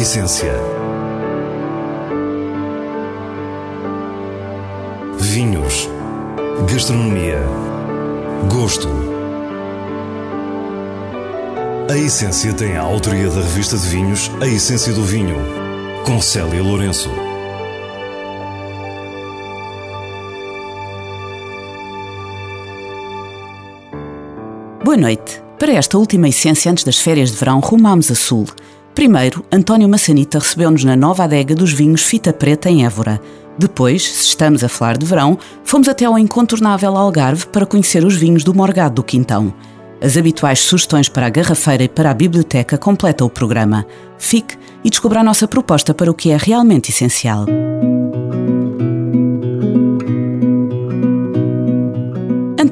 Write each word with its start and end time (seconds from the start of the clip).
essência. 0.00 0.54
Vinhos. 5.18 5.90
Gastronomia. 6.66 7.42
Gosto. 8.50 8.88
A 11.90 11.98
Essência 11.98 12.54
tem 12.54 12.78
a 12.78 12.80
autoria 12.80 13.28
da 13.28 13.42
revista 13.42 13.76
de 13.76 13.86
vinhos 13.88 14.30
A 14.40 14.46
Essência 14.46 14.92
do 14.94 15.04
Vinho, 15.04 15.36
com 16.06 16.18
Célia 16.18 16.62
Lourenço. 16.62 17.10
Boa 24.82 24.96
noite. 24.96 25.42
Para 25.58 25.72
esta 25.72 25.98
última 25.98 26.26
essência 26.26 26.72
antes 26.72 26.84
das 26.84 26.96
férias 26.96 27.30
de 27.30 27.36
verão, 27.36 27.60
rumamos 27.60 28.10
a 28.10 28.14
sul. 28.14 28.46
Primeiro, 28.94 29.44
António 29.52 29.88
Massanita 29.88 30.38
recebeu-nos 30.38 30.84
na 30.84 30.96
nova 30.96 31.24
adega 31.24 31.54
dos 31.54 31.72
vinhos 31.72 32.02
Fita 32.02 32.32
Preta 32.32 32.68
em 32.68 32.84
Évora. 32.84 33.20
Depois, 33.58 34.02
se 34.02 34.28
estamos 34.28 34.64
a 34.64 34.68
falar 34.68 34.96
de 34.96 35.06
verão, 35.06 35.38
fomos 35.64 35.88
até 35.88 36.04
ao 36.04 36.18
incontornável 36.18 36.96
Algarve 36.96 37.46
para 37.46 37.66
conhecer 37.66 38.04
os 38.04 38.16
vinhos 38.16 38.42
do 38.42 38.54
Morgado 38.54 38.96
do 38.96 39.02
Quintão. 39.02 39.52
As 40.02 40.16
habituais 40.16 40.60
sugestões 40.60 41.08
para 41.08 41.26
a 41.26 41.30
garrafeira 41.30 41.84
e 41.84 41.88
para 41.88 42.10
a 42.10 42.14
biblioteca 42.14 42.78
completam 42.78 43.26
o 43.26 43.30
programa. 43.30 43.86
Fique 44.18 44.56
e 44.82 44.88
descubra 44.88 45.20
a 45.20 45.24
nossa 45.24 45.46
proposta 45.46 45.92
para 45.92 46.10
o 46.10 46.14
que 46.14 46.30
é 46.30 46.38
realmente 46.38 46.90
essencial. 46.90 47.44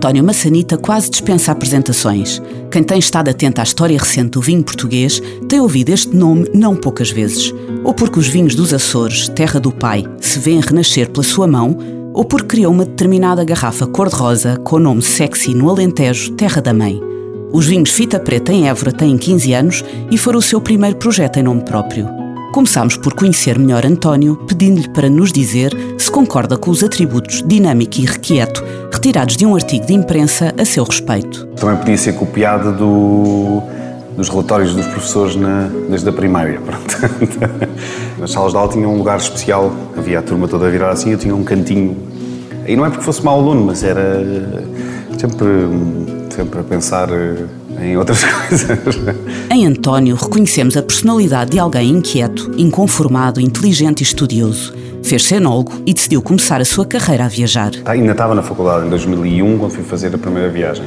António 0.08 0.24
Massanita 0.24 0.78
quase 0.78 1.10
dispensa 1.10 1.52
apresentações. 1.52 2.40
Quem 2.70 2.82
tem 2.82 2.98
estado 2.98 3.28
atento 3.28 3.60
à 3.60 3.64
história 3.64 3.98
recente 3.98 4.30
do 4.30 4.40
vinho 4.40 4.62
português 4.64 5.20
tem 5.46 5.60
ouvido 5.60 5.90
este 5.90 6.16
nome 6.16 6.48
não 6.54 6.74
poucas 6.74 7.10
vezes. 7.10 7.52
Ou 7.84 7.92
porque 7.92 8.18
os 8.18 8.26
vinhos 8.26 8.54
dos 8.54 8.72
Açores, 8.72 9.28
terra 9.28 9.60
do 9.60 9.70
pai, 9.70 10.06
se 10.18 10.38
vêem 10.38 10.60
renascer 10.60 11.10
pela 11.10 11.22
sua 11.22 11.46
mão, 11.46 11.76
ou 12.14 12.24
porque 12.24 12.46
criou 12.46 12.72
uma 12.72 12.86
determinada 12.86 13.44
garrafa 13.44 13.86
cor-de-rosa 13.86 14.56
com 14.64 14.78
nome 14.78 15.02
sexy 15.02 15.54
no 15.54 15.68
Alentejo, 15.68 16.32
terra 16.32 16.62
da 16.62 16.72
mãe. 16.72 16.98
Os 17.52 17.66
vinhos 17.66 17.90
Fita 17.90 18.18
Preta 18.18 18.50
em 18.50 18.66
Évora 18.66 18.92
têm 18.92 19.18
15 19.18 19.52
anos 19.52 19.84
e 20.10 20.16
foram 20.16 20.38
o 20.38 20.42
seu 20.42 20.58
primeiro 20.58 20.96
projeto 20.96 21.36
em 21.36 21.42
nome 21.42 21.60
próprio. 21.66 22.27
Começámos 22.52 22.96
por 22.96 23.12
conhecer 23.12 23.58
melhor 23.58 23.84
António, 23.84 24.34
pedindo-lhe 24.34 24.88
para 24.88 25.10
nos 25.10 25.30
dizer 25.30 25.70
se 25.98 26.10
concorda 26.10 26.56
com 26.56 26.70
os 26.70 26.82
atributos 26.82 27.42
dinâmico 27.46 28.00
e 28.00 28.06
requieto 28.06 28.64
retirados 28.90 29.36
de 29.36 29.44
um 29.44 29.54
artigo 29.54 29.86
de 29.86 29.92
imprensa 29.92 30.54
a 30.58 30.64
seu 30.64 30.82
respeito. 30.82 31.46
Também 31.56 31.76
podia 31.76 31.98
ser 31.98 32.14
copiado 32.14 32.72
do, 32.72 33.62
dos 34.16 34.30
relatórios 34.30 34.74
dos 34.74 34.86
professores 34.86 35.36
na, 35.36 35.68
desde 35.90 36.08
a 36.08 36.12
primária. 36.12 36.58
Nas 38.18 38.30
salas 38.30 38.52
de 38.52 38.58
aula 38.58 38.72
tinha 38.72 38.88
um 38.88 38.96
lugar 38.96 39.18
especial, 39.18 39.70
havia 39.96 40.18
a 40.18 40.22
turma 40.22 40.48
toda 40.48 40.70
virada 40.70 40.94
assim, 40.94 41.12
eu 41.12 41.18
tinha 41.18 41.34
um 41.34 41.44
cantinho. 41.44 41.96
E 42.66 42.74
não 42.74 42.84
é 42.86 42.90
porque 42.90 43.04
fosse 43.04 43.22
mau 43.22 43.38
aluno, 43.38 43.66
mas 43.66 43.84
era 43.84 44.24
sempre, 45.18 45.46
sempre 46.34 46.60
a 46.60 46.64
pensar 46.64 47.08
em 47.80 47.96
outras 47.96 48.24
coisas. 48.48 48.98
Em 49.50 49.66
António 49.66 50.16
reconhecemos 50.16 50.76
a 50.76 50.82
personalidade 50.82 51.52
de 51.52 51.58
alguém 51.58 51.90
inquieto, 51.90 52.50
inconformado, 52.56 53.40
inteligente 53.40 54.00
e 54.00 54.02
estudioso. 54.02 54.74
Fez 55.02 55.24
cenólogo 55.24 55.72
e 55.86 55.94
decidiu 55.94 56.20
começar 56.20 56.60
a 56.60 56.64
sua 56.64 56.84
carreira 56.84 57.24
a 57.24 57.28
viajar. 57.28 57.70
Tá, 57.70 57.92
ainda 57.92 58.12
estava 58.12 58.34
na 58.34 58.42
faculdade 58.42 58.86
em 58.86 58.90
2001, 58.90 59.58
quando 59.58 59.72
fui 59.72 59.84
fazer 59.84 60.14
a 60.14 60.18
primeira 60.18 60.48
viagem. 60.48 60.84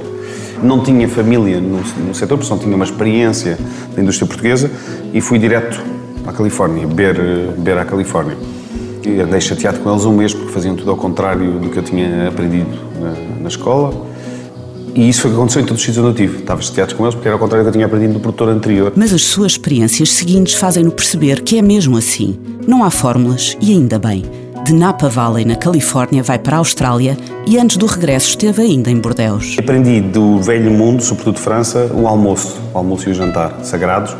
Não 0.62 0.84
tinha 0.84 1.08
família 1.08 1.60
no, 1.60 1.82
no 1.82 2.14
setor, 2.14 2.38
porque 2.38 2.52
não 2.52 2.60
tinha 2.60 2.76
uma 2.76 2.86
experiência 2.86 3.58
da 3.96 4.02
indústria 4.02 4.28
portuguesa 4.28 4.70
e 5.14 5.22
fui 5.22 5.40
direto 5.40 5.82
à 6.26 6.32
Califórnia, 6.32 6.86
beber, 6.86 7.16
beber 7.56 7.78
à 7.80 7.86
Califórnia. 7.86 8.38
E 9.04 9.20
andei 9.20 9.42
chateado 9.42 9.80
com 9.80 9.92
eles 9.92 10.06
um 10.06 10.16
mês 10.16 10.34
porque 10.34 10.52
faziam 10.52 10.76
tudo 10.76 10.92
ao 10.92 10.98
contrário 10.98 11.60
do 11.60 11.70
que 11.70 11.78
eu 11.78 11.84
tinha 11.84 12.28
aprendido 12.28 12.78
na, 13.00 13.42
na 13.42 13.48
escola 13.48 14.11
e 14.94 15.08
isso 15.08 15.22
foi 15.22 15.32
o 15.32 15.34
que 15.34 15.40
aconteceu 15.40 15.62
em 15.62 15.66
todos 15.66 15.82
os 15.82 15.86
sítios 15.86 16.06
onde 16.06 16.22
eu 16.22 16.28
tive. 16.28 16.40
Estava 16.40 16.62
chateado 16.62 16.96
com 16.96 17.04
eles 17.04 17.16
porque 17.16 17.28
era 17.28 17.36
ao 17.36 17.40
contrário 17.40 17.64
do 17.64 17.66
que 17.66 17.70
eu 17.70 17.74
tinha 17.74 17.86
aprendido 17.86 18.14
do 18.14 18.20
produtor 18.20 18.50
anterior. 18.50 18.94
Mas 18.96 19.14
as 19.14 19.24
suas 19.24 19.54
experiências 19.54 20.10
seguintes 20.12 20.56
fazem-no 20.56 20.92
perceber 20.92 21.42
que 21.42 21.58
é 21.58 21.62
mesmo 21.62 21.98
assim. 21.98 22.38
Não 22.68 22.84
há 22.84 22.92
fórmulas 22.92 23.58
e 23.62 23.72
ainda 23.72 23.98
bem. 23.98 24.24
De 24.66 24.74
Napa 24.74 25.10
Valley, 25.10 25.44
na 25.44 25.56
Califórnia, 25.56 26.22
vai 26.22 26.38
para 26.38 26.58
a 26.58 26.60
Austrália 26.60 27.18
e 27.48 27.58
antes 27.58 27.78
do 27.78 27.88
regresso 27.88 28.30
esteve 28.30 28.62
ainda 28.62 28.92
em 28.92 29.00
Bordeus. 29.00 29.56
Aprendi 29.58 30.02
do 30.02 30.40
velho 30.40 30.70
mundo, 30.70 31.02
sobretudo 31.02 31.36
de 31.36 31.42
França, 31.42 31.90
o 31.94 32.08
almoço, 32.08 32.60
o 32.72 32.78
almoço 32.78 33.10
e 33.10 33.12
o 33.12 33.16
jantar, 33.16 33.60
sagrados, 33.64 34.16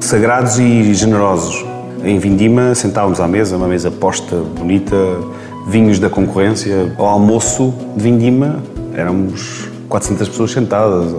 sagrados 0.00 0.58
e 0.58 0.92
generosos. 0.94 1.64
Em 2.02 2.18
Vindima 2.18 2.74
sentávamos 2.74 3.20
à 3.20 3.28
mesa, 3.28 3.56
uma 3.56 3.68
mesa 3.68 3.90
posta, 3.90 4.36
bonita, 4.36 4.96
vinhos 5.68 6.00
da 6.00 6.10
concorrência. 6.10 6.92
Ao 6.98 7.06
almoço 7.06 7.72
de 7.96 8.02
Vindima 8.02 8.60
éramos 8.94 9.68
400 9.88 10.28
pessoas 10.28 10.50
sentadas. 10.52 11.14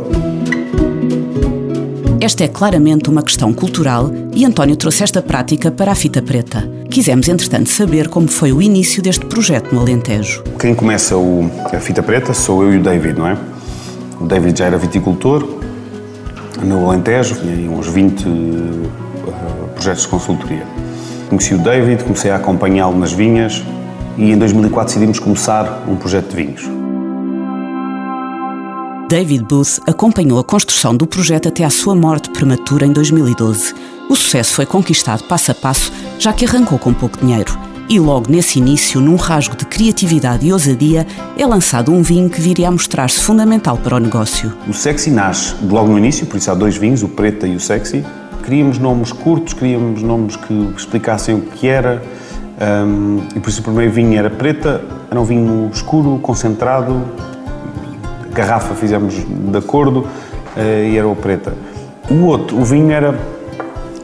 Esta 2.22 2.44
é 2.44 2.48
claramente 2.48 3.10
uma 3.10 3.24
questão 3.24 3.54
cultural 3.54 4.12
e 4.36 4.46
António 4.46 4.76
trouxe 4.76 5.04
esta 5.04 5.22
prática 5.22 5.72
para 5.72 5.92
a 5.92 5.96
fita 5.96 6.22
preta. 6.22 6.70
Quisemos, 6.92 7.30
entretanto, 7.30 7.70
saber 7.70 8.10
como 8.10 8.28
foi 8.28 8.52
o 8.52 8.62
início 8.62 9.02
deste 9.02 9.26
projeto 9.26 9.74
no 9.74 9.80
Alentejo. 9.80 10.44
Quem 10.60 10.76
começa 10.76 11.16
o, 11.16 11.50
a 11.74 11.80
fita 11.80 12.04
preta 12.04 12.34
sou 12.34 12.64
eu 12.64 12.74
e 12.74 12.78
o 12.78 12.84
David, 12.84 13.18
não 13.18 13.28
é? 13.28 13.38
O 14.20 14.26
David 14.26 14.60
já 14.60 14.66
era 14.66 14.78
viticultor 14.78 15.48
no 16.62 16.90
Alentejo, 16.90 17.36
tinha 17.36 17.72
uns 17.72 17.88
20 17.88 18.28
uh, 18.28 18.90
projetos 19.76 20.04
de 20.04 20.08
consultoria. 20.10 20.68
Conheci 21.30 21.54
o 21.54 21.58
David, 21.58 22.04
comecei 22.04 22.32
a 22.32 22.36
acompanhá-lo 22.36 22.98
nas 22.98 23.14
vinhas 23.14 23.64
e 24.18 24.32
em 24.32 24.38
2004 24.38 24.88
decidimos 24.88 25.20
começar 25.20 25.84
um 25.88 25.96
projeto 25.96 26.30
de 26.32 26.36
vinhos. 26.36 26.79
David 29.10 29.44
Booth 29.46 29.82
acompanhou 29.88 30.38
a 30.38 30.44
construção 30.44 30.96
do 30.96 31.08
projeto 31.08 31.48
até 31.48 31.64
à 31.64 31.70
sua 31.72 31.96
morte 31.96 32.30
prematura 32.30 32.86
em 32.86 32.94
2012. 32.94 33.74
O 34.08 34.16
sucesso 34.16 34.54
foi 34.54 34.68
conquistado 34.68 35.24
passo 35.24 35.50
a 35.50 35.56
passo, 35.56 35.92
já 36.20 36.32
que 36.32 36.46
arrancou 36.46 36.78
com 36.78 36.94
pouco 36.94 37.18
dinheiro. 37.18 37.58
E 37.90 38.00
logo 38.00 38.30
nesse 38.30 38.60
início, 38.60 39.02
num 39.02 39.16
rasgo 39.16 39.58
de 39.58 39.66
criatividade 39.66 40.46
e 40.46 40.54
ousadia, 40.54 41.08
é 41.36 41.44
lançado 41.44 41.92
um 41.92 42.04
vinho 42.04 42.30
que 42.30 42.40
viria 42.40 42.68
a 42.68 42.72
mostrar-se 42.72 43.20
fundamental 43.20 43.78
para 43.78 43.96
o 43.96 44.00
negócio. 44.00 44.54
O 44.68 44.74
Sexy 44.74 45.10
nasce 45.10 45.56
logo 45.68 45.88
no 45.88 45.98
início, 45.98 46.28
por 46.28 46.38
isso 46.38 46.52
há 46.52 46.54
dois 46.54 46.78
vinhos, 46.78 47.02
o 47.02 47.08
Preta 47.08 47.48
e 47.48 47.56
o 47.56 47.60
Sexy. 47.60 48.06
Queríamos 48.44 48.78
nomes 48.78 49.12
curtos, 49.12 49.54
queríamos 49.54 50.04
nomes 50.04 50.36
que 50.36 50.54
explicassem 50.78 51.34
o 51.34 51.42
que 51.42 51.68
era. 51.68 52.00
Um, 52.62 53.24
e 53.36 53.40
por 53.40 53.50
isso 53.50 53.62
o 53.62 53.64
primeiro 53.64 53.92
vinho 53.92 54.20
era 54.20 54.30
Preta, 54.30 54.84
era 55.10 55.20
um 55.20 55.26
vinho 55.26 55.68
escuro, 55.74 56.20
concentrado, 56.20 57.04
garrafa 58.40 58.74
fizemos 58.74 59.16
de 59.16 59.58
acordo 59.58 60.00
uh, 60.00 60.86
e 60.88 60.98
era 60.98 61.08
o 61.08 61.16
preta. 61.16 61.54
O 62.10 62.26
outro, 62.26 62.58
o 62.58 62.64
vinho 62.64 62.92
era 62.92 63.18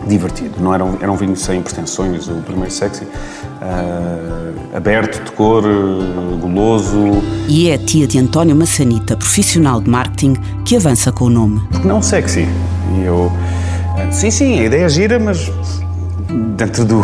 divertido, 0.05 0.55
não 0.59 0.73
era 0.73 0.83
um, 0.83 0.97
era 1.01 1.11
um 1.11 1.15
vinho 1.15 1.35
sem 1.35 1.61
pretensões, 1.61 2.27
o 2.27 2.35
primeiro 2.41 2.71
sexy, 2.71 3.03
uh, 3.03 4.75
aberto 4.75 5.23
de 5.23 5.31
cor, 5.31 5.63
uh, 5.65 6.37
goloso. 6.37 7.23
E 7.47 7.69
é 7.69 7.75
a 7.75 7.77
tia 7.77 8.05
de 8.05 8.19
António 8.19 8.55
Massanita, 8.55 9.15
profissional 9.15 9.81
de 9.81 9.89
marketing, 9.89 10.35
que 10.65 10.75
avança 10.75 11.11
com 11.11 11.25
o 11.25 11.29
nome. 11.29 11.61
Porque 11.71 11.87
não 11.87 12.01
sexy. 12.01 12.47
E 12.97 13.03
eu, 13.03 13.31
sim, 14.11 14.29
sim, 14.29 14.59
a 14.59 14.63
ideia 14.65 14.85
é 14.85 14.89
gira, 14.89 15.17
mas 15.17 15.51
dentro 16.55 16.85
do. 16.85 17.01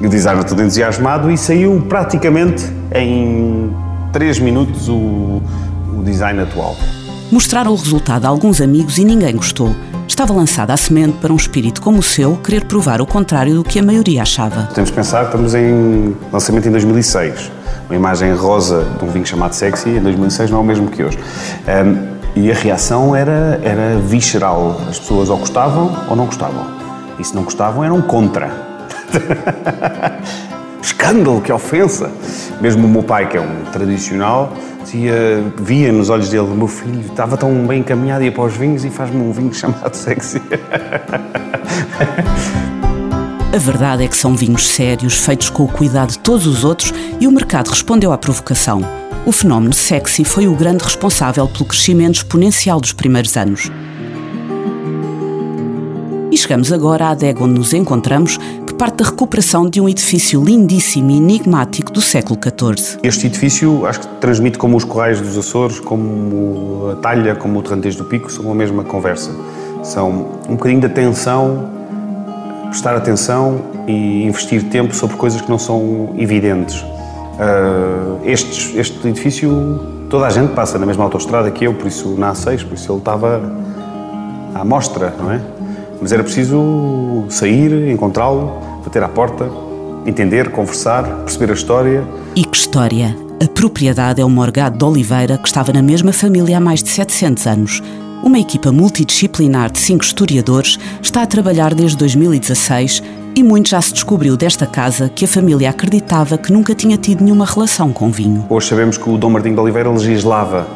o 0.00 0.08
designer 0.08 0.44
todo 0.44 0.60
entusiasmado 0.62 1.30
e 1.30 1.38
saiu 1.38 1.82
praticamente 1.88 2.64
em 2.94 3.74
3 4.12 4.38
minutos 4.40 4.88
o, 4.88 5.42
o 5.96 6.02
design 6.02 6.40
atual. 6.40 6.76
Mostraram 7.30 7.72
o 7.72 7.76
resultado 7.76 8.24
a 8.24 8.28
alguns 8.28 8.60
amigos 8.60 8.98
e 8.98 9.04
ninguém 9.04 9.34
gostou. 9.34 9.74
Estava 10.06 10.32
lançada 10.32 10.72
a 10.72 10.76
semente 10.76 11.18
para 11.18 11.32
um 11.32 11.36
espírito 11.36 11.82
como 11.82 11.98
o 11.98 12.02
seu 12.02 12.36
querer 12.36 12.64
provar 12.66 13.00
o 13.00 13.06
contrário 13.06 13.54
do 13.56 13.64
que 13.64 13.78
a 13.78 13.82
maioria 13.82 14.22
achava. 14.22 14.68
Temos 14.74 14.90
que 14.90 14.96
pensar 14.96 15.20
que 15.20 15.26
estamos 15.26 15.54
em 15.54 16.16
lançamento 16.32 16.68
em 16.68 16.70
2006. 16.70 17.50
Uma 17.88 17.96
imagem 17.96 18.32
rosa 18.32 18.86
de 18.98 19.04
um 19.04 19.08
vinho 19.08 19.26
chamado 19.26 19.52
Sexy 19.52 19.90
em 19.90 20.00
2006 20.00 20.50
não 20.50 20.58
é 20.58 20.60
o 20.60 20.64
mesmo 20.64 20.88
que 20.88 21.02
hoje. 21.02 21.18
Um, 21.66 22.16
e 22.36 22.52
a 22.52 22.54
reação 22.54 23.16
era, 23.16 23.60
era 23.64 23.98
visceral. 23.98 24.80
As 24.88 24.98
pessoas 24.98 25.28
ou 25.28 25.38
gostavam 25.38 25.96
ou 26.08 26.14
não 26.14 26.26
gostavam. 26.26 26.66
E 27.18 27.24
se 27.24 27.34
não 27.34 27.42
gostavam, 27.42 27.82
eram 27.82 28.00
contra. 28.02 28.50
Escândalo, 30.86 31.40
que 31.40 31.50
ofensa! 31.50 32.12
Mesmo 32.60 32.86
o 32.86 32.88
meu 32.88 33.02
pai, 33.02 33.28
que 33.28 33.36
é 33.36 33.40
um 33.40 33.64
tradicional, 33.72 34.52
Dizia, 34.84 35.42
via 35.58 35.90
nos 35.90 36.10
olhos 36.10 36.28
dele, 36.28 36.46
meu 36.46 36.68
filho 36.68 37.00
estava 37.00 37.36
tão 37.36 37.66
bem 37.66 37.80
encaminhado, 37.80 38.22
ia 38.22 38.30
para 38.30 38.44
os 38.44 38.56
vinhos 38.56 38.84
e 38.84 38.90
faz-me 38.90 39.20
um 39.20 39.32
vinho 39.32 39.52
chamado 39.52 39.92
sexy. 39.94 40.40
A 43.52 43.58
verdade 43.58 44.04
é 44.04 44.08
que 44.08 44.16
são 44.16 44.36
vinhos 44.36 44.64
sérios, 44.64 45.14
feitos 45.14 45.50
com 45.50 45.64
o 45.64 45.68
cuidado 45.68 46.12
de 46.12 46.20
todos 46.20 46.46
os 46.46 46.62
outros, 46.62 46.94
e 47.18 47.26
o 47.26 47.32
mercado 47.32 47.68
respondeu 47.70 48.12
à 48.12 48.18
provocação. 48.18 48.80
O 49.24 49.32
fenómeno 49.32 49.72
sexy 49.72 50.24
foi 50.24 50.46
o 50.46 50.54
grande 50.54 50.84
responsável 50.84 51.48
pelo 51.48 51.64
crescimento 51.64 52.18
exponencial 52.18 52.80
dos 52.80 52.92
primeiros 52.92 53.36
anos. 53.36 53.72
E 56.30 56.36
chegamos 56.36 56.70
agora 56.72 57.06
à 57.06 57.10
adega 57.10 57.42
onde 57.42 57.54
nos 57.58 57.72
encontramos, 57.72 58.38
parte 58.76 58.98
da 58.98 59.04
recuperação 59.06 59.68
de 59.68 59.80
um 59.80 59.88
edifício 59.88 60.42
lindíssimo 60.44 61.10
e 61.10 61.16
enigmático 61.16 61.90
do 61.90 62.00
século 62.00 62.38
XIV. 62.38 62.98
Este 63.02 63.26
edifício 63.26 63.86
acho 63.86 64.00
que 64.00 64.06
transmite 64.20 64.58
como 64.58 64.76
os 64.76 64.84
Correios 64.84 65.20
dos 65.20 65.36
Açores, 65.38 65.80
como 65.80 66.90
a 66.92 66.96
Talha, 66.96 67.34
como 67.34 67.58
o 67.58 67.62
Terrantejo 67.62 67.98
do 67.98 68.04
Pico, 68.04 68.30
são 68.30 68.50
a 68.52 68.54
mesma 68.54 68.84
conversa. 68.84 69.30
São 69.82 70.28
um 70.48 70.56
bocadinho 70.56 70.80
de 70.80 70.86
atenção, 70.86 71.70
prestar 72.68 72.94
atenção 72.96 73.62
e 73.86 74.24
investir 74.24 74.64
tempo 74.64 74.94
sobre 74.94 75.16
coisas 75.16 75.40
que 75.40 75.48
não 75.48 75.58
são 75.58 76.14
evidentes. 76.18 76.82
Uh, 76.82 78.20
este, 78.24 78.78
este 78.78 79.08
edifício, 79.08 80.06
toda 80.10 80.26
a 80.26 80.30
gente 80.30 80.52
passa 80.52 80.78
na 80.78 80.84
mesma 80.84 81.04
autoestrada 81.04 81.50
que 81.50 81.64
eu, 81.64 81.72
por 81.72 81.86
isso 81.86 82.10
na 82.18 82.32
A6, 82.32 82.64
por 82.64 82.74
isso 82.74 82.92
ele 82.92 82.98
estava 82.98 83.40
à 84.54 84.64
mostra, 84.64 85.14
não 85.18 85.30
é? 85.30 85.40
Mas 86.00 86.12
era 86.12 86.22
preciso 86.22 87.24
sair, 87.28 87.90
encontrá-lo, 87.90 88.60
bater 88.84 89.02
à 89.02 89.08
porta, 89.08 89.50
entender, 90.06 90.50
conversar, 90.50 91.04
perceber 91.24 91.50
a 91.50 91.54
história. 91.54 92.04
E 92.34 92.44
que 92.44 92.56
história? 92.56 93.16
A 93.42 93.48
propriedade 93.48 94.20
é 94.20 94.24
o 94.24 94.30
Morgado 94.30 94.78
de 94.78 94.84
Oliveira, 94.84 95.36
que 95.36 95.46
estava 95.46 95.72
na 95.72 95.82
mesma 95.82 96.12
família 96.12 96.58
há 96.58 96.60
mais 96.60 96.82
de 96.82 96.88
700 96.88 97.46
anos. 97.46 97.82
Uma 98.22 98.38
equipa 98.38 98.72
multidisciplinar 98.72 99.70
de 99.70 99.78
cinco 99.78 100.02
historiadores 100.02 100.78
está 101.02 101.22
a 101.22 101.26
trabalhar 101.26 101.74
desde 101.74 101.96
2016 101.98 103.02
e 103.36 103.42
muito 103.42 103.68
já 103.68 103.80
se 103.82 103.92
descobriu 103.92 104.36
desta 104.36 104.66
casa 104.66 105.10
que 105.10 105.26
a 105.26 105.28
família 105.28 105.68
acreditava 105.68 106.38
que 106.38 106.50
nunca 106.50 106.74
tinha 106.74 106.96
tido 106.96 107.22
nenhuma 107.22 107.44
relação 107.44 107.92
com 107.92 108.10
vinho. 108.10 108.46
Hoje 108.48 108.68
sabemos 108.68 108.96
que 108.96 109.08
o 109.08 109.18
Dom 109.18 109.30
Martinho 109.30 109.54
de 109.54 109.60
Oliveira 109.60 109.90
legislava 109.90 110.66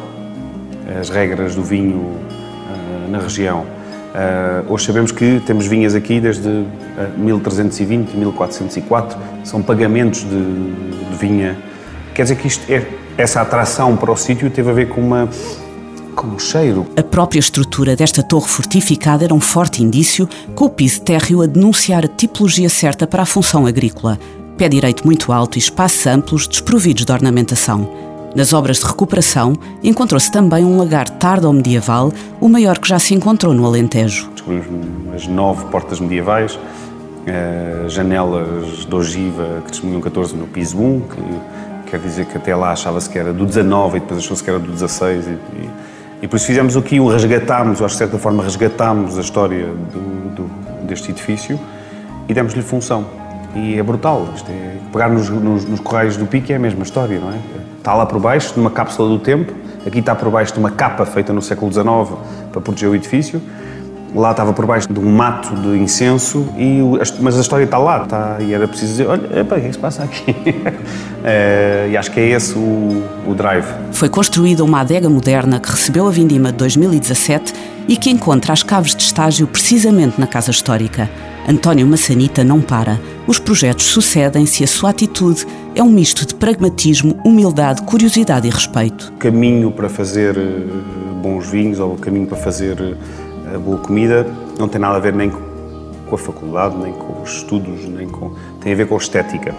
as 0.99 1.09
regras 1.09 1.55
do 1.55 1.63
vinho 1.63 1.97
uh, 1.97 3.09
na 3.09 3.19
região. 3.19 3.65
Uh, 4.11 4.73
hoje 4.73 4.85
sabemos 4.85 5.11
que 5.11 5.41
temos 5.45 5.67
vinhas 5.67 5.95
aqui 5.95 6.19
desde 6.19 6.49
uh, 6.49 6.67
1320, 7.17 8.13
1404, 8.13 9.17
são 9.45 9.61
pagamentos 9.61 10.21
de, 10.21 10.29
de, 10.29 11.15
vinha. 11.17 11.57
Quer 12.13 12.23
dizer 12.23 12.35
que 12.35 12.47
isto 12.47 12.69
é, 12.69 12.85
essa 13.17 13.39
atração 13.39 13.95
para 13.95 14.11
o 14.11 14.17
sítio 14.17 14.49
teve 14.49 14.69
a 14.69 14.73
ver 14.73 14.89
com 14.89 14.99
uma 14.99 15.29
com 16.13 16.37
cheiro. 16.37 16.85
A 16.97 17.03
própria 17.03 17.39
estrutura 17.39 17.95
desta 17.95 18.21
torre 18.21 18.49
fortificada 18.49 19.23
era 19.23 19.33
um 19.33 19.39
forte 19.39 19.81
indício, 19.81 20.27
com 20.53 20.65
o 20.65 20.69
piso 20.69 21.01
térreo 21.01 21.41
a 21.41 21.45
denunciar 21.45 22.03
a 22.03 22.07
tipologia 22.09 22.69
certa 22.69 23.07
para 23.07 23.23
a 23.23 23.25
função 23.25 23.65
agrícola. 23.65 24.19
Pé 24.57 24.67
direito 24.67 25.05
muito 25.05 25.31
alto 25.31 25.57
e 25.57 25.59
espaços 25.59 26.05
amplos 26.05 26.47
desprovidos 26.49 27.05
de 27.05 27.11
ornamentação. 27.13 28.10
Nas 28.33 28.53
obras 28.53 28.77
de 28.77 28.85
recuperação, 28.85 29.53
encontrou-se 29.83 30.31
também 30.31 30.63
um 30.63 30.77
lagar 30.77 31.09
tardo-medieval, 31.09 32.13
o 32.39 32.47
maior 32.47 32.79
que 32.79 32.87
já 32.87 32.97
se 32.97 33.13
encontrou 33.13 33.53
no 33.53 33.65
Alentejo. 33.65 34.29
Descobrimos 34.31 34.65
as 35.13 35.27
nove 35.27 35.65
portas 35.65 35.99
medievais, 35.99 36.55
uh, 36.55 37.89
janelas 37.89 38.85
de 38.85 38.95
ogiva 38.95 39.61
que 39.65 39.71
testemunham 39.71 39.99
14 39.99 40.33
no 40.33 40.47
piso 40.47 40.79
1, 40.79 41.01
que 41.01 41.91
quer 41.91 41.99
dizer 41.99 42.25
que 42.25 42.37
até 42.37 42.55
lá 42.55 42.71
achava-se 42.71 43.09
que 43.09 43.19
era 43.19 43.33
do 43.33 43.45
19 43.45 43.97
e 43.97 43.99
depois 43.99 44.19
achou-se 44.19 44.41
que 44.41 44.49
era 44.49 44.59
do 44.59 44.71
16 44.71 45.27
e, 45.27 45.29
e, 45.29 45.69
e, 46.21 46.27
por 46.27 46.37
isso 46.37 46.45
fizemos 46.45 46.77
o 46.77 46.81
que 46.81 47.01
o 47.01 47.09
resgatámos, 47.09 47.81
ou 47.81 47.87
de 47.87 47.95
certa 47.95 48.17
forma 48.17 48.41
resgatámos 48.43 49.17
a 49.17 49.21
história 49.21 49.65
do, 49.65 50.35
do, 50.35 50.85
deste 50.87 51.11
edifício 51.11 51.59
e 52.29 52.33
demos-lhe 52.33 52.61
função. 52.61 53.05
E 53.53 53.77
é 53.77 53.83
brutal, 53.83 54.29
isto 54.33 54.49
é, 54.49 54.77
pegar 54.93 55.09
nos, 55.09 55.27
nos, 55.27 55.65
nos 55.65 55.81
correios 55.81 56.15
do 56.15 56.25
Pique 56.25 56.53
é 56.53 56.55
a 56.55 56.59
mesma 56.59 56.83
história, 56.83 57.19
não 57.19 57.29
é? 57.29 57.70
Está 57.81 57.95
lá 57.95 58.05
por 58.05 58.19
baixo, 58.19 58.53
numa 58.55 58.69
cápsula 58.69 59.09
do 59.09 59.17
tempo, 59.17 59.51
aqui 59.87 59.97
está 59.97 60.13
por 60.13 60.29
baixo 60.29 60.53
de 60.53 60.59
uma 60.59 60.69
capa 60.69 61.03
feita 61.03 61.33
no 61.33 61.41
século 61.41 61.73
XIX 61.73 61.87
para 62.51 62.61
proteger 62.61 62.87
o 62.87 62.93
edifício, 62.93 63.41
lá 64.13 64.29
estava 64.29 64.53
por 64.53 64.67
baixo 64.67 64.93
de 64.93 64.99
um 64.99 65.11
mato 65.11 65.55
de 65.55 65.79
incenso, 65.79 66.47
e, 66.55 66.79
mas 67.19 67.35
a 67.35 67.41
história 67.41 67.63
está 67.63 67.79
lá, 67.79 68.03
está, 68.03 68.37
e 68.39 68.53
era 68.53 68.67
preciso 68.67 68.91
dizer, 68.91 69.07
olha, 69.07 69.39
epa, 69.39 69.55
o 69.55 69.59
que 69.59 69.65
é 69.65 69.69
que 69.69 69.73
se 69.73 69.79
passa 69.79 70.03
aqui? 70.03 70.35
é, 71.23 71.87
e 71.91 71.97
acho 71.97 72.11
que 72.11 72.19
é 72.19 72.29
esse 72.29 72.55
o, 72.55 73.03
o 73.25 73.33
drive. 73.33 73.65
Foi 73.91 74.09
construída 74.09 74.63
uma 74.63 74.81
adega 74.81 75.09
moderna 75.09 75.59
que 75.59 75.71
recebeu 75.71 76.07
a 76.07 76.11
vindima 76.11 76.51
de 76.51 76.59
2017 76.59 77.51
e 77.87 77.97
que 77.97 78.11
encontra 78.11 78.53
as 78.53 78.61
caves 78.61 78.93
de 78.93 79.01
estágio 79.01 79.47
precisamente 79.47 80.21
na 80.21 80.27
Casa 80.27 80.51
Histórica. 80.51 81.09
António 81.47 81.87
Massanita 81.87 82.43
não 82.43 82.61
para. 82.61 82.99
Os 83.27 83.39
projetos 83.39 83.85
sucedem-se 83.85 84.61
e 84.61 84.63
a 84.63 84.67
sua 84.67 84.91
atitude 84.91 85.45
é 85.75 85.81
um 85.81 85.89
misto 85.89 86.25
de 86.25 86.35
pragmatismo, 86.35 87.19
humildade, 87.25 87.81
curiosidade 87.83 88.47
e 88.47 88.51
respeito. 88.51 89.11
Caminho 89.19 89.71
para 89.71 89.89
fazer 89.89 90.37
eh, 90.37 90.67
bons 91.21 91.49
vinhos 91.49 91.79
ou 91.79 91.95
caminho 91.95 92.27
para 92.27 92.37
fazer 92.37 92.77
eh, 92.79 93.57
boa 93.57 93.77
comida 93.77 94.27
não 94.59 94.67
tem 94.67 94.79
nada 94.79 94.97
a 94.97 94.99
ver 94.99 95.13
nem 95.13 95.31
com 95.31 96.15
a 96.15 96.17
faculdade, 96.17 96.75
nem 96.77 96.93
com 96.93 97.21
os 97.21 97.37
estudos, 97.37 97.87
nem 97.87 98.07
com. 98.07 98.33
tem 98.59 98.73
a 98.73 98.75
ver 98.75 98.87
com 98.87 98.95
a 98.95 98.97
estética. 98.97 99.55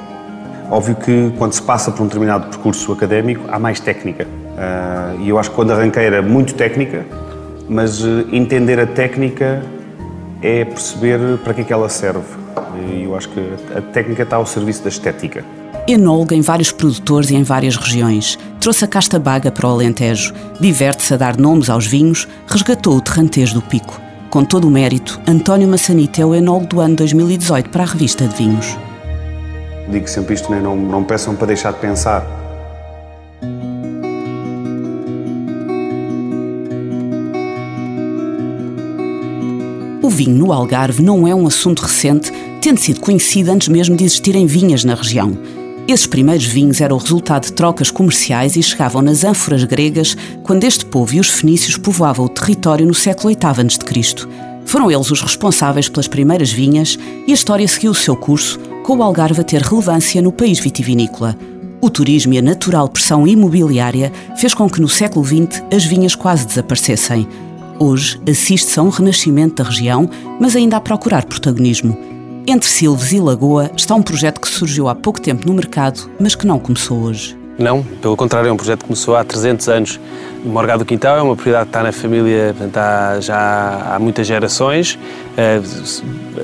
Óbvio 0.71 0.95
que 0.97 1.33
quando 1.37 1.53
se 1.53 1.63
passa 1.63 1.91
por 1.91 2.03
um 2.03 2.07
determinado 2.07 2.47
percurso 2.47 2.93
académico 2.93 3.45
há 3.49 3.59
mais 3.59 3.81
técnica. 3.81 4.27
Ah, 4.57 5.15
e 5.19 5.29
eu 5.29 5.39
acho 5.39 5.51
que 5.51 5.57
quando 5.57 5.73
arranquei 5.73 6.05
era 6.05 6.23
muito 6.23 6.55
técnica, 6.55 7.05
mas 7.69 8.05
eh, 8.05 8.25
entender 8.33 8.79
a 8.79 8.87
técnica 8.87 9.63
é 10.43 10.65
perceber 10.65 11.39
para 11.39 11.55
que 11.55 11.61
é 11.61 11.65
que 11.65 11.73
ela 11.73 11.89
serve. 11.89 12.43
E 12.91 13.05
eu 13.05 13.15
acho 13.15 13.29
que 13.29 13.41
a 13.77 13.81
técnica 13.81 14.25
está 14.25 14.37
ao 14.37 14.47
serviço 14.47 14.83
da 14.83 14.89
estética. 14.89 15.45
Enóloga 15.87 16.35
em 16.35 16.41
vários 16.41 16.71
produtores 16.71 17.31
e 17.31 17.35
em 17.35 17.43
várias 17.43 17.77
regiões. 17.77 18.39
Trouxe 18.61 18.85
a 18.85 18.89
casta 18.89 19.19
baga 19.19 19.51
para 19.51 19.67
o 19.67 19.71
Alentejo. 19.71 20.33
Diverte-se 20.61 21.15
a 21.15 21.17
dar 21.17 21.37
nomes 21.37 21.69
aos 21.69 21.87
vinhos, 21.87 22.29
resgatou 22.47 22.97
o 22.97 23.01
terrantejo 23.01 23.55
do 23.55 23.63
Pico. 23.63 24.01
Com 24.31 24.45
todo 24.45 24.67
o 24.67 24.71
mérito, 24.71 25.21
António 25.27 25.69
Massanita 25.69 26.23
é 26.23 26.25
o 26.25 26.35
enólogo 26.35 26.67
do 26.67 26.81
ano 26.81 26.97
2018 26.97 27.71
para 27.71 27.83
a 27.83 27.87
revista 27.87 28.27
de 28.27 28.35
vinhos. 28.37 28.77
Digo 29.89 30.09
sempre 30.09 30.35
isto, 30.35 30.51
né? 30.51 30.61
não, 30.61 30.77
não 30.77 31.05
peçam 31.05 31.35
para 31.35 31.49
deixar 31.49 31.73
de 31.73 31.81
pensar 31.81 32.25
O 40.03 40.11
vinho 40.11 40.35
no 40.35 40.53
Algarve 40.53 41.01
não 41.01 41.29
é 41.29 41.35
um 41.35 41.47
assunto 41.47 41.83
recente, 41.83 42.33
tendo 42.61 42.81
sido 42.81 42.99
conhecido 42.99 43.53
antes 43.53 43.69
mesmo 43.69 43.97
de 43.97 44.03
existirem 44.03 44.47
vinhas 44.47 44.83
na 44.83 44.97
região. 44.97 45.39
Esses 45.87 46.09
primeiros 46.09 46.45
vinhos 46.45 46.81
eram 46.81 46.97
o 46.97 46.99
resultado 46.99 47.45
de 47.45 47.53
trocas 47.53 47.89
comerciais 47.89 48.57
e 48.57 48.63
chegavam 48.65 49.01
nas 49.01 49.23
ânforas 49.23 49.63
gregas 49.63 50.17
quando 50.43 50.65
este 50.65 50.85
povo 50.85 51.15
e 51.15 51.21
os 51.21 51.29
fenícios 51.29 51.77
povoavam 51.77 52.25
o 52.25 52.29
território 52.29 52.85
no 52.85 52.95
século 52.95 53.29
VIII 53.29 53.39
a.C. 53.45 54.29
Foram 54.65 54.91
eles 54.91 55.09
os 55.09 55.21
responsáveis 55.21 55.89
pelas 55.89 56.09
primeiras 56.09 56.51
vinhas 56.51 56.99
e 57.25 57.31
a 57.31 57.35
história 57.35 57.69
seguiu 57.69 57.93
o 57.93 57.95
seu 57.95 58.17
curso, 58.17 58.59
com 58.83 58.97
o 58.97 59.03
Algarve 59.05 59.41
a 59.41 59.45
ter 59.45 59.63
relevância 59.63 60.21
no 60.21 60.33
país 60.33 60.59
vitivinícola. 60.59 61.37
O 61.81 61.89
turismo 61.89 62.33
e 62.33 62.39
a 62.39 62.43
natural 62.43 62.89
pressão 62.89 63.25
imobiliária 63.25 64.13
fez 64.37 64.53
com 64.53 64.69
que 64.69 64.81
no 64.81 64.89
século 64.89 65.25
XX 65.25 65.63
as 65.73 65.85
vinhas 65.85 66.17
quase 66.17 66.45
desaparecessem. 66.45 67.29
Hoje 67.79 68.21
assiste-se 68.29 68.79
a 68.79 68.83
um 68.83 68.89
renascimento 68.89 69.63
da 69.63 69.69
região, 69.69 70.09
mas 70.41 70.55
ainda 70.55 70.77
a 70.77 70.81
procurar 70.81 71.25
protagonismo. 71.25 71.97
Entre 72.47 72.69
Silves 72.69 73.13
e 73.13 73.21
Lagoa 73.21 73.71
está 73.77 73.95
um 73.95 74.03
projeto 74.03 74.41
que 74.41 74.49
surgiu 74.49 74.89
há 74.89 74.95
pouco 74.95 75.21
tempo 75.21 75.47
no 75.47 75.55
mercado, 75.55 76.11
mas 76.19 76.35
que 76.35 76.47
não 76.47 76.59
começou 76.59 77.01
hoje. 77.03 77.37
Não, 77.59 77.83
pelo 77.83 78.17
contrário, 78.17 78.49
é 78.49 78.53
um 78.53 78.57
projeto 78.57 78.81
que 78.81 78.87
começou 78.87 79.15
há 79.15 79.23
300 79.23 79.69
anos. 79.69 80.01
Morgado 80.45 80.81
do 80.81 80.85
Quintal 80.85 81.19
é 81.19 81.23
uma 81.23 81.35
propriedade 81.35 81.67
que 81.67 81.69
está 81.71 81.83
na 81.83 81.93
família 81.93 82.55
há, 82.75 83.21
já 83.21 83.95
há 83.95 83.99
muitas 83.99 84.27
gerações. 84.27 84.99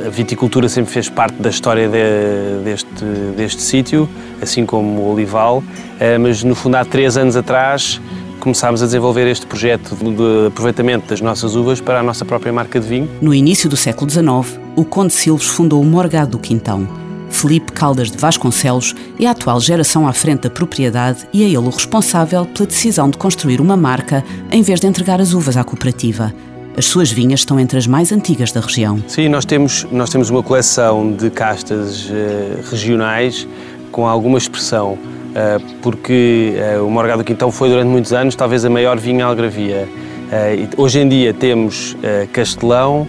A 0.07 0.11
viticultura 0.11 0.69
sempre 0.69 0.93
fez 0.93 1.09
parte 1.09 1.35
da 1.43 1.49
história 1.49 1.89
de, 1.89 2.63
deste, 2.63 3.05
deste 3.37 3.63
sítio, 3.63 4.09
assim 4.41 4.65
como 4.65 5.01
o 5.01 5.13
olival, 5.13 5.65
eh, 5.99 6.19
mas 6.19 6.45
no 6.45 6.55
fundo 6.55 6.77
há 6.77 6.85
três 6.85 7.17
anos 7.17 7.37
atrás 7.37 8.01
começámos 8.38 8.83
a 8.83 8.87
desenvolver 8.87 9.26
este 9.26 9.47
projeto 9.47 9.95
de 9.97 10.47
aproveitamento 10.47 11.09
das 11.09 11.21
nossas 11.21 11.54
uvas 11.54 11.80
para 11.80 12.00
a 12.00 12.02
nossa 12.02 12.25
própria 12.25 12.52
marca 12.52 12.80
de 12.80 12.87
vinho. 12.87 13.09
No 13.21 13.35
início 13.35 13.68
do 13.68 13.76
século 13.76 14.11
XIX, 14.11 14.59
o 14.76 14.85
Conde 14.85 15.12
Silves 15.12 15.47
fundou 15.47 15.80
o 15.80 15.85
Morgado 15.85 16.33
do 16.33 16.38
Quintão. 16.38 16.88
Felipe 17.30 17.73
Caldas 17.73 18.11
de 18.11 18.16
Vasconcelos 18.16 18.95
é 19.21 19.26
a 19.26 19.33
atual 19.33 19.61
geração 19.61 20.09
à 20.09 20.12
frente 20.12 20.42
da 20.42 20.50
propriedade 20.50 21.26
e 21.33 21.42
é 21.42 21.47
ele 21.47 21.59
o 21.59 21.71
responsável 21.71 22.47
pela 22.47 22.66
decisão 22.66 23.11
de 23.11 23.18
construir 23.18 23.61
uma 23.61 23.76
marca 23.76 24.25
em 24.50 24.62
vez 24.62 24.80
de 24.80 24.87
entregar 24.87 25.21
as 25.21 25.33
uvas 25.35 25.57
à 25.57 25.64
cooperativa. 25.64 26.33
As 26.76 26.87
suas 26.87 27.11
vinhas 27.11 27.40
estão 27.40 27.59
entre 27.59 27.76
as 27.76 27.87
mais 27.87 28.12
antigas 28.12 28.52
da 28.52 28.61
região. 28.61 29.02
Sim, 29.09 29.28
nós 29.28 29.45
temos, 29.45 29.85
nós 29.90 30.11
temos 30.11 30.30
uma 30.30 30.42
coleção 30.42 31.12
de 31.12 31.28
castas 31.28 32.09
uh, 32.09 32.71
regionais 32.71 33.49
com 33.90 34.07
alguma 34.07 34.38
expressão. 34.38 34.97
Eh, 35.38 35.59
porque 35.80 36.54
eh, 36.57 36.80
o 36.80 36.90
Morgado 36.90 37.23
do 37.23 37.25
Quintão 37.25 37.52
foi 37.52 37.68
durante 37.68 37.87
muitos 37.87 38.12
anos 38.12 38.35
talvez 38.35 38.64
a 38.64 38.71
maior 38.71 38.99
vinha 38.99 39.25
algravia. 39.25 39.88
Eh, 40.33 40.66
hoje 40.76 40.99
em 40.99 41.09
dia 41.09 41.33
temos 41.33 41.97
Castelão, 42.33 43.07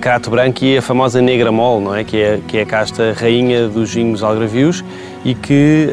Crato 0.00 0.30
Branco 0.30 0.64
e 0.64 0.78
a 0.78 0.82
famosa 0.82 1.20
Negra 1.20 1.52
Mole, 1.52 1.84
não 1.84 1.94
é? 1.94 2.02
Que, 2.02 2.16
é, 2.16 2.40
que 2.48 2.56
é 2.56 2.62
a 2.62 2.66
casta 2.66 3.14
rainha 3.14 3.68
dos 3.68 3.94
vinhos 3.94 4.22
algravios 4.22 4.82
e 5.24 5.34
que, 5.34 5.88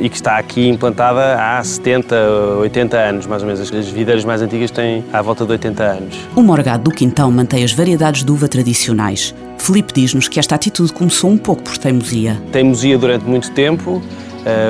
e 0.00 0.08
que 0.10 0.16
está 0.16 0.36
aqui 0.36 0.68
implantada 0.68 1.36
há 1.40 1.62
70, 1.62 2.14
80 2.60 2.98
anos, 2.98 3.26
mais 3.26 3.40
ou 3.42 3.46
menos. 3.48 3.72
As 3.72 3.88
videiras 3.88 4.24
mais 4.24 4.42
antigas 4.42 4.70
têm 4.70 5.04
à 5.10 5.22
volta 5.22 5.46
de 5.46 5.52
80 5.52 5.82
anos. 5.82 6.18
O 6.36 6.42
Morgado 6.42 6.84
do 6.84 6.90
Quintão 6.90 7.30
mantém 7.30 7.64
as 7.64 7.72
variedades 7.72 8.24
de 8.24 8.30
uva 8.30 8.46
tradicionais. 8.46 9.34
Felipe 9.56 9.94
diz-nos 9.94 10.28
que 10.28 10.38
esta 10.38 10.54
atitude 10.54 10.92
começou 10.92 11.30
um 11.30 11.38
pouco 11.38 11.62
por 11.62 11.78
teimosia. 11.78 12.36
Teimosia 12.52 12.98
durante 12.98 13.24
muito 13.24 13.50
tempo, 13.52 14.02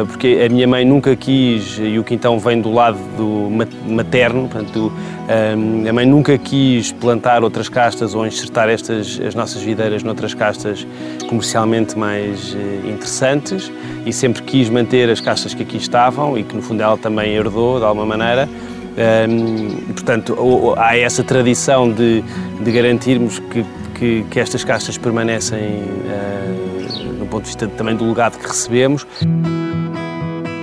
porque 0.08 0.44
a 0.44 0.52
minha 0.52 0.66
mãe 0.66 0.84
nunca 0.84 1.14
quis, 1.14 1.78
e 1.78 1.98
o 1.98 2.04
quintão 2.04 2.38
vem 2.38 2.60
do 2.60 2.72
lado 2.72 2.98
do 3.16 3.48
materno, 3.86 4.48
portanto, 4.48 4.92
eh, 5.30 5.88
a 5.88 5.92
mãe 5.92 6.04
nunca 6.04 6.36
quis 6.36 6.90
plantar 6.90 7.44
outras 7.44 7.68
castas 7.68 8.16
ou 8.16 8.26
enxertar 8.26 8.68
estas, 8.68 9.20
as 9.24 9.32
nossas 9.32 9.62
videiras 9.62 10.02
noutras 10.02 10.34
castas 10.34 10.84
comercialmente 11.28 11.96
mais 11.96 12.56
eh, 12.58 12.90
interessantes 12.90 13.70
e 14.04 14.12
sempre 14.12 14.42
quis 14.42 14.68
manter 14.68 15.08
as 15.08 15.20
castas 15.20 15.54
que 15.54 15.62
aqui 15.62 15.76
estavam 15.76 16.36
e 16.36 16.42
que 16.42 16.56
no 16.56 16.60
fundo 16.60 16.82
ela 16.82 16.98
também 16.98 17.32
herdou 17.32 17.78
de 17.78 17.84
alguma 17.84 18.04
maneira. 18.04 18.48
Um, 19.28 19.92
portanto, 19.92 20.36
há 20.76 20.96
essa 20.96 21.22
tradição 21.22 21.90
de, 21.90 22.24
de 22.60 22.72
garantirmos 22.72 23.38
que, 23.38 23.64
que, 23.94 24.24
que, 24.28 24.40
estas 24.40 24.64
castas 24.64 24.98
permanecem 24.98 25.60
uh, 25.60 27.14
do 27.20 27.26
ponto 27.26 27.42
de 27.42 27.46
vista 27.46 27.68
também 27.68 27.94
do 27.94 28.04
legado 28.04 28.36
que 28.36 28.46
recebemos. 28.48 29.06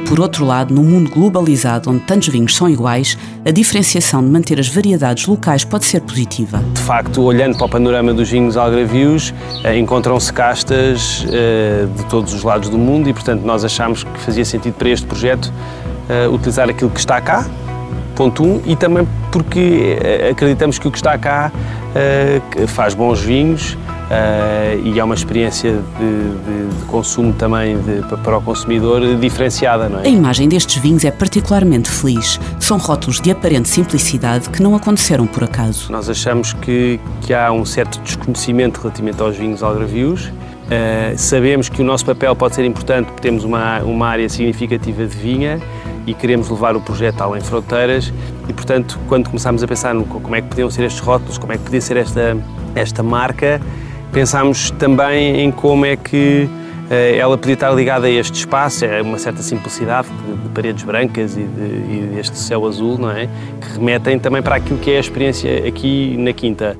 Por 0.08 0.22
outro 0.22 0.46
lado, 0.46 0.74
num 0.74 0.84
mundo 0.84 1.10
globalizado 1.10 1.92
onde 1.92 2.00
tantos 2.00 2.30
vinhos 2.30 2.56
são 2.56 2.70
iguais, 2.70 3.18
a 3.46 3.52
diferenciação 3.52 4.24
de 4.24 4.30
manter 4.30 4.58
as 4.58 4.70
variedades 4.70 5.28
locais 5.28 5.66
pode 5.66 5.84
ser 5.84 6.00
positiva. 6.00 6.64
De 6.74 6.80
facto, 6.80 7.22
olhando 7.22 7.58
para 7.58 7.66
o 7.66 7.70
panorama 7.70 8.14
dos 8.14 8.30
vinhos 8.30 8.56
algravios, 8.56 9.34
eh, 9.66 9.78
encontram-se 9.78 10.32
castas 10.32 11.26
eh, 11.30 11.88
de 11.94 12.06
todos 12.06 12.34
os 12.34 12.42
lados 12.42 12.70
do 12.70 12.78
mundo 12.78 13.10
e, 13.10 13.14
portanto, 13.14 13.42
nós 13.42 13.66
achamos 13.66 14.06
que 14.06 14.20
fazia 14.22 14.46
sentido 14.46 14.76
para 14.76 14.88
este 14.88 15.06
projeto 15.06 15.52
eh, 16.08 16.26
utilizar 16.30 16.70
aquilo 16.70 16.90
que 16.90 17.00
está 17.02 17.20
cá, 17.20 17.46
ponto 18.16 18.46
um, 18.46 18.62
e 18.66 18.78
também 18.78 19.06
porque 19.30 20.00
acreditamos 20.32 20.80
que 20.80 20.88
o 20.88 20.92
que 20.92 20.98
está 20.98 21.18
cá 21.18 21.52
faz 22.68 22.96
bons 22.96 23.20
vinhos, 23.20 23.78
Uh, 24.08 24.88
e 24.88 25.00
é 25.00 25.04
uma 25.04 25.16
experiência 25.16 25.74
de, 25.74 26.70
de, 26.70 26.80
de 26.80 26.86
consumo 26.86 27.34
também 27.34 27.78
de, 27.78 28.02
para 28.24 28.38
o 28.38 28.42
consumidor 28.42 29.02
diferenciada, 29.18 29.90
não 29.90 30.00
é? 30.00 30.04
A 30.04 30.10
imagem 30.10 30.48
destes 30.48 30.82
vinhos 30.82 31.04
é 31.04 31.12
particularmente 31.12 31.90
feliz. 31.90 32.40
São 32.58 32.78
rótulos 32.78 33.20
de 33.20 33.32
aparente 33.32 33.68
simplicidade 33.68 34.50
que 34.50 34.64
não 34.64 34.76
aconteceram 34.76 35.28
por 35.28 35.44
acaso. 35.44 35.92
Nós 35.92 36.10
achamos 36.10 36.54
que, 36.54 37.02
que 37.22 37.34
há 37.34 37.52
um 37.52 37.66
certo 37.66 38.00
desconhecimento 38.00 38.80
relativamente 38.80 39.22
aos 39.22 39.36
vinhos 39.36 39.62
algravios. 39.62 40.28
Uh, 40.28 41.18
sabemos 41.18 41.68
que 41.68 41.82
o 41.82 41.86
nosso 41.86 42.06
papel 42.06 42.34
pode 42.34 42.56
ser 42.56 42.64
importante 42.64 43.08
porque 43.08 43.22
temos 43.22 43.44
uma, 43.44 43.80
uma 43.80 44.08
área 44.08 44.30
significativa 44.30 45.06
de 45.06 45.18
vinha 45.18 45.60
e 46.06 46.14
queremos 46.14 46.50
levar 46.50 46.78
o 46.78 46.82
projeto 46.82 47.22
além 47.22 47.42
fronteiras 47.42 48.14
e, 48.48 48.54
portanto, 48.54 48.98
quando 49.10 49.28
começámos 49.28 49.62
a 49.62 49.68
pensar 49.68 49.94
no 49.94 50.06
como 50.06 50.34
é 50.34 50.42
que 50.42 50.48
podiam 50.48 50.70
ser 50.70 50.84
estes 50.84 51.02
rótulos, 51.02 51.38
como 51.38 51.52
é 51.52 51.58
que 51.58 51.64
podia 51.64 51.82
ser 51.82 51.98
esta, 51.98 52.38
esta 52.74 53.04
marca, 53.04 53.62
Pensámos 54.18 54.72
também 54.72 55.42
em 55.42 55.52
como 55.52 55.86
é 55.86 55.96
que 55.96 56.50
eh, 56.90 57.18
ela 57.20 57.38
podia 57.38 57.54
estar 57.54 57.70
ligada 57.70 58.08
a 58.08 58.10
este 58.10 58.34
espaço, 58.34 58.84
é 58.84 59.00
uma 59.00 59.20
certa 59.20 59.44
simplicidade 59.44 60.08
de, 60.08 60.50
paredes 60.50 60.84
brancas 60.84 61.38
e, 61.38 61.44
de, 61.44 62.20
e 62.20 62.22
céu 62.34 62.66
azul, 62.66 62.98
não 62.98 63.12
é? 63.12 63.30
Que 63.62 63.74
remetem 63.76 64.18
também 64.18 64.42
para 64.42 64.56
aquilo 64.56 64.80
que 64.80 64.90
é 64.90 64.98
a 64.98 65.00
experiência 65.02 65.68
aqui 65.68 66.18
na 66.18 66.34
Quinta. 66.34 66.76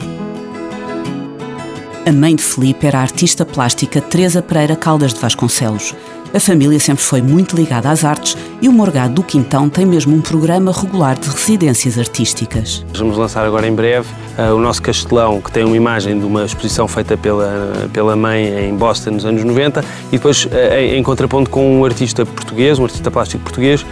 A 2.08 2.12
mãe 2.12 2.36
de 2.36 2.42
Felipe 2.42 2.88
era 2.88 2.98
a 2.98 3.02
artista 3.04 3.46
plástica 3.46 4.02
Teresa 4.02 4.42
Pereira 4.42 4.76
Caldas 4.76 5.14
de 5.14 5.20
Vasconcelos. 5.20 5.94
A 6.34 6.40
família 6.40 6.80
sempre 6.80 7.04
foi 7.04 7.22
muito 7.22 7.56
ligada 7.56 7.90
às 7.90 8.04
artes 8.04 8.38
e 8.62 8.68
o 8.68 8.72
Morgado 8.72 9.14
do 9.14 9.24
Quintão 9.24 9.70
tem 9.70 9.86
mesmo 9.86 10.16
um 10.16 10.22
programa 10.22 10.72
regular 10.72 11.18
de 11.18 11.30
residências 11.30 11.98
artísticas. 11.98 12.86
Vamos 12.94 13.18
lançar 13.18 13.46
agora 13.46 13.68
em 13.68 13.74
breve 13.74 14.08
uh, 14.38 14.54
o 14.54 14.60
nosso 14.60 14.82
castelão, 14.82 15.42
que 15.42 15.52
tem 15.52 15.64
uma 15.64 15.76
imagem 15.76 16.20
de 16.20 16.26
uma 16.26 16.44
exposição 16.44 16.88
feita 16.88 17.16
pela, 17.16 17.90
pela 17.94 18.16
mãe 18.16 18.68
em 18.68 18.76
Boston 18.76 19.12
nos 19.12 19.26
anos 19.26 19.44
90 19.44 19.84
e 20.10 20.12
depois 20.12 20.46
uh, 20.46 20.50
em, 20.78 20.98
em 20.98 21.04
contraponto 21.04 21.50
com 21.50 21.80
um 21.80 21.86
artista 21.86 22.26
português, 22.26 22.78
um 22.78 22.84
artista 22.84 23.10
plástico 23.10 23.44
português, 23.44 23.86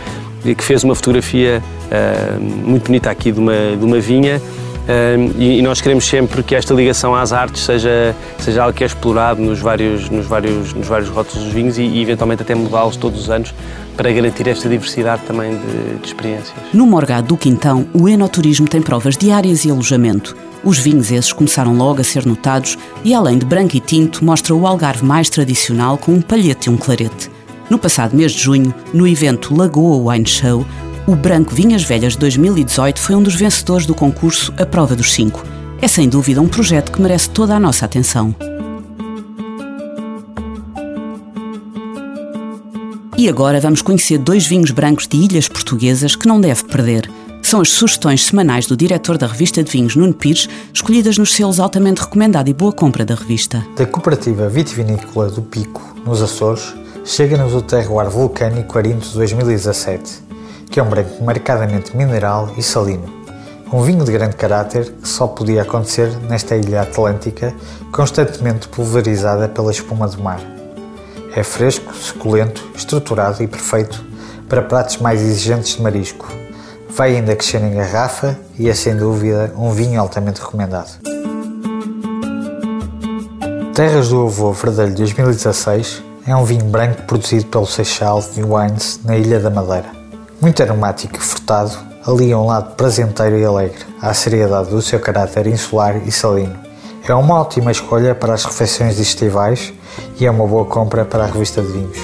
que 0.53 0.63
fez 0.63 0.83
uma 0.83 0.93
fotografia 0.93 1.63
uh, 1.85 2.39
muito 2.41 2.85
bonita 2.85 3.09
aqui 3.09 3.31
de 3.31 3.39
uma, 3.39 3.75
de 3.77 3.83
uma 3.83 3.99
vinha 3.99 4.41
e, 5.37 5.61
nós 5.61 5.81
queremos 5.81 6.05
sempre 6.05 6.43
que 6.43 6.53
esta 6.55 6.73
ligação 6.73 7.15
às 7.15 7.33
artes 7.33 7.63
seja, 7.63 8.15
seja 8.39 8.63
algo 8.63 8.75
que 8.75 8.83
é 8.83 8.87
explorado 8.87 9.41
nos 9.41 9.59
vários, 9.59 10.09
nos 10.09 10.27
vários, 10.27 10.73
nos 10.73 10.87
vários 10.87 11.09
rótulos 11.09 11.45
dos 11.45 11.53
vinhos 11.53 11.77
e, 11.77 11.83
e 11.83 12.01
eventualmente 12.01 12.43
até 12.43 12.53
mudá-los 12.53 12.95
todos 12.95 13.21
os 13.21 13.29
anos 13.29 13.53
para 13.97 14.11
garantir 14.11 14.47
esta 14.47 14.69
diversidade 14.69 15.23
também 15.23 15.57
de, 15.57 15.99
de 15.99 16.07
experiências. 16.07 16.53
No 16.73 16.85
Morgado 16.85 17.27
do 17.27 17.37
Quintão, 17.37 17.87
o 17.93 18.07
enoturismo 18.07 18.67
tem 18.67 18.81
provas 18.81 19.17
diárias 19.17 19.65
e 19.65 19.71
alojamento. 19.71 20.35
Os 20.63 20.77
vinhos 20.77 21.11
esses 21.11 21.31
começaram 21.31 21.75
logo 21.75 22.01
a 22.01 22.03
ser 22.03 22.25
notados 22.25 22.77
e, 23.03 23.13
além 23.13 23.37
de 23.37 23.45
branco 23.45 23.75
e 23.75 23.79
tinto, 23.79 24.23
mostra 24.25 24.53
o 24.53 24.67
Algarve 24.67 25.05
mais 25.05 25.29
tradicional 25.29 25.97
com 25.97 26.11
um 26.11 26.21
palhete 26.21 26.69
e 26.69 26.71
um 26.71 26.77
clarete. 26.77 27.29
No 27.69 27.79
passado 27.79 28.15
mês 28.15 28.31
de 28.31 28.43
junho, 28.43 28.73
no 28.93 29.07
evento 29.07 29.55
Lagoa 29.55 30.11
Wine 30.11 30.27
Show, 30.27 30.65
o 31.07 31.15
Branco 31.15 31.53
Vinhas 31.53 31.83
Velhas 31.83 32.15
2018 32.15 32.99
foi 32.99 33.15
um 33.15 33.21
dos 33.21 33.35
vencedores 33.35 33.85
do 33.85 33.93
concurso 33.93 34.51
A 34.57 34.65
Prova 34.65 34.95
dos 34.95 35.13
Cinco. 35.13 35.43
É 35.79 35.87
sem 35.87 36.09
dúvida 36.09 36.41
um 36.41 36.47
projeto 36.47 36.91
que 36.91 37.01
merece 37.01 37.29
toda 37.29 37.55
a 37.55 37.59
nossa 37.59 37.85
atenção. 37.85 38.33
E 43.17 43.29
agora 43.29 43.61
vamos 43.61 43.81
conhecer 43.81 44.17
dois 44.17 44.47
vinhos 44.47 44.71
brancos 44.71 45.07
de 45.07 45.17
ilhas 45.17 45.47
portuguesas 45.47 46.15
que 46.15 46.27
não 46.27 46.41
deve 46.41 46.63
perder. 46.63 47.09
São 47.41 47.61
as 47.61 47.69
sugestões 47.69 48.25
semanais 48.25 48.65
do 48.65 48.75
diretor 48.75 49.17
da 49.17 49.27
revista 49.27 49.63
de 49.63 49.71
vinhos, 49.71 49.95
Nuno 49.95 50.13
Pires, 50.13 50.49
escolhidas 50.73 51.19
nos 51.19 51.33
selos 51.33 51.59
altamente 51.59 52.01
recomendado 52.01 52.49
e 52.49 52.53
boa 52.53 52.73
compra 52.73 53.05
da 53.05 53.13
revista. 53.13 53.63
Da 53.77 53.85
cooperativa 53.85 54.49
vitivinícola 54.49 55.29
do 55.29 55.43
Pico, 55.43 55.81
nos 56.03 56.23
Açores, 56.23 56.73
chega-nos 57.05 57.53
o 57.53 57.61
terroir 57.61 58.09
vulcânico 58.09 58.77
Arinto 58.77 59.07
2017 59.13 60.24
que 60.69 60.79
é 60.79 60.83
um 60.83 60.89
branco 60.89 61.23
marcadamente 61.23 61.95
mineral 61.95 62.51
e 62.57 62.63
salino. 62.63 63.25
Um 63.71 63.81
vinho 63.81 64.05
de 64.05 64.11
grande 64.11 64.35
caráter 64.35 64.91
que 64.91 65.07
só 65.07 65.27
podia 65.27 65.63
acontecer 65.63 66.09
nesta 66.29 66.55
ilha 66.55 66.81
atlântica 66.81 67.53
constantemente 67.91 68.67
pulverizada 68.67 69.49
pela 69.49 69.71
espuma 69.71 70.07
do 70.07 70.21
mar. 70.21 70.39
É 71.35 71.43
fresco, 71.43 71.93
suculento, 71.93 72.63
estruturado 72.75 73.43
e 73.43 73.47
perfeito 73.47 74.03
para 74.47 74.61
pratos 74.61 74.97
mais 74.97 75.21
exigentes 75.21 75.75
de 75.75 75.81
marisco. 75.81 76.27
Vai 76.89 77.15
ainda 77.15 77.35
crescer 77.35 77.61
em 77.61 77.75
garrafa 77.75 78.39
e 78.57 78.69
é 78.69 78.73
sem 78.73 78.95
dúvida 78.95 79.51
um 79.57 79.71
vinho 79.71 79.99
altamente 79.99 80.39
recomendado. 80.39 80.99
Terras 83.73 84.07
do 84.07 84.27
Avô 84.27 84.53
Verdelho 84.53 84.95
2016 84.95 86.01
é 86.25 86.33
um 86.33 86.45
vinho 86.45 86.63
branco 86.63 87.01
produzido 87.01 87.47
pelo 87.47 87.65
Seixal 87.65 88.23
Wines 88.37 89.01
na 89.03 89.17
Ilha 89.17 89.39
da 89.39 89.49
Madeira. 89.49 90.04
Muito 90.41 90.61
aromático 90.61 91.15
e 91.15 91.19
frutado, 91.19 91.71
alia 92.05 92.37
um 92.37 92.45
lado 92.45 92.75
prazenteiro 92.75 93.37
e 93.37 93.45
alegre 93.45 93.79
à 94.01 94.13
seriedade 94.13 94.69
do 94.69 94.81
seu 94.81 94.99
caráter 94.99 95.47
insular 95.47 95.97
e 96.05 96.11
salino. 96.11 96.55
É 97.07 97.13
uma 97.13 97.39
ótima 97.39 97.71
escolha 97.71 98.13
para 98.13 98.33
as 98.33 98.43
refeições 98.43 98.99
estivais 98.99 99.73
e 100.19 100.25
é 100.25 100.31
uma 100.31 100.45
boa 100.45 100.65
compra 100.65 101.05
para 101.05 101.23
a 101.23 101.27
revista 101.27 101.61
de 101.61 101.71
vinhos. 101.71 101.97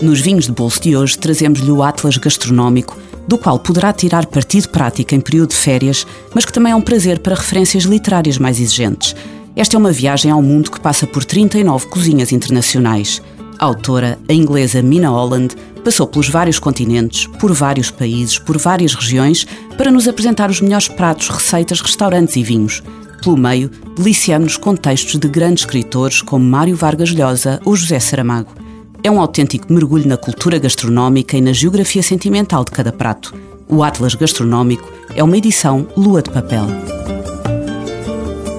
Nos 0.00 0.20
vinhos 0.20 0.46
de 0.46 0.52
bolso 0.52 0.80
de 0.80 0.96
hoje 0.96 1.16
trazemos-lhe 1.16 1.70
o 1.70 1.82
Atlas 1.82 2.16
Gastronómico, 2.16 2.96
do 3.28 3.38
qual 3.38 3.58
poderá 3.58 3.92
tirar 3.92 4.26
partido 4.26 4.68
prático 4.70 5.14
em 5.14 5.20
período 5.20 5.50
de 5.50 5.56
férias, 5.56 6.04
mas 6.34 6.44
que 6.44 6.52
também 6.52 6.72
é 6.72 6.76
um 6.76 6.80
prazer 6.80 7.20
para 7.20 7.36
referências 7.36 7.84
literárias 7.84 8.38
mais 8.38 8.58
exigentes. 8.58 9.14
Esta 9.54 9.76
é 9.76 9.78
uma 9.78 9.92
viagem 9.92 10.30
ao 10.30 10.42
mundo 10.42 10.70
que 10.70 10.80
passa 10.80 11.06
por 11.06 11.24
39 11.24 11.86
cozinhas 11.86 12.32
internacionais. 12.32 13.22
A 13.62 13.64
autora, 13.64 14.18
a 14.28 14.32
inglesa 14.32 14.82
Mina 14.82 15.08
Holland, 15.08 15.54
passou 15.84 16.04
pelos 16.04 16.28
vários 16.28 16.58
continentes, 16.58 17.28
por 17.38 17.52
vários 17.52 17.92
países, 17.92 18.36
por 18.36 18.58
várias 18.58 18.92
regiões, 18.92 19.46
para 19.78 19.88
nos 19.88 20.08
apresentar 20.08 20.50
os 20.50 20.60
melhores 20.60 20.88
pratos, 20.88 21.28
receitas, 21.28 21.80
restaurantes 21.80 22.34
e 22.34 22.42
vinhos. 22.42 22.82
Pelo 23.22 23.36
meio, 23.36 23.70
deliciamos 23.96 24.56
com 24.56 24.74
textos 24.74 25.16
de 25.16 25.28
grandes 25.28 25.62
escritores 25.62 26.20
como 26.22 26.44
Mário 26.44 26.74
Vargas 26.74 27.10
Llosa 27.10 27.60
ou 27.64 27.76
José 27.76 28.00
Saramago. 28.00 28.52
É 29.00 29.08
um 29.08 29.20
autêntico 29.20 29.72
mergulho 29.72 30.08
na 30.08 30.16
cultura 30.16 30.58
gastronómica 30.58 31.36
e 31.36 31.40
na 31.40 31.52
geografia 31.52 32.02
sentimental 32.02 32.64
de 32.64 32.72
cada 32.72 32.90
prato. 32.90 33.32
O 33.68 33.84
Atlas 33.84 34.16
Gastronómico 34.16 34.90
é 35.14 35.22
uma 35.22 35.36
edição 35.36 35.86
Lua 35.96 36.20
de 36.20 36.30
Papel. 36.30 36.66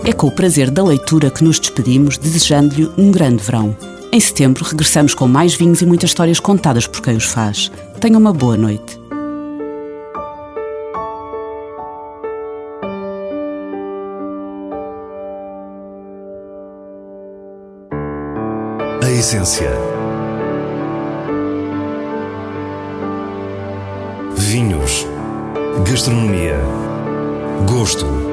É 0.06 0.14
com 0.14 0.28
o 0.28 0.32
prazer 0.32 0.72
da 0.72 0.82
leitura 0.82 1.30
que 1.30 1.44
nos 1.44 1.60
despedimos, 1.60 2.18
desejando-lhe 2.18 2.90
um 2.98 3.12
grande 3.12 3.44
verão. 3.44 3.76
Em 4.14 4.20
setembro, 4.20 4.64
regressamos 4.64 5.16
com 5.16 5.28
mais 5.28 5.56
vinhos 5.56 5.82
e 5.82 5.88
muitas 5.88 6.12
histórias 6.12 6.40
contadas 6.40 6.86
por 6.86 7.02
quem 7.02 7.18
os 7.18 7.26
faz. 7.26 7.72
Tenha 8.00 8.16
uma 8.16 8.32
boa 8.32 8.56
noite. 8.56 9.00
A 19.02 19.10
essência. 19.10 19.72
Vinhos. 24.38 25.08
Gastronomia. 25.90 26.60
Gosto. 27.68 28.33